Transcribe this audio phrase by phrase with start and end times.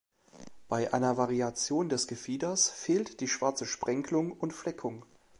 [0.67, 5.05] Bei einer Variation des Gefieders fehlt die schwarze Sprenkelung und Fleckung.